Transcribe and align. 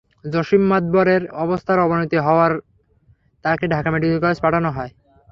জসিম 0.25 0.63
মাদবরের 0.69 1.23
অবস্থার 1.35 1.79
অবনতি 1.79 2.17
হওয়ায় 2.17 2.57
তাঁকে 3.45 3.65
ঢাকা 3.67 3.89
মেডিকেল 3.91 4.19
কলেজে 4.19 4.41
পাঠানো 4.41 4.69
হয়। 4.71 4.91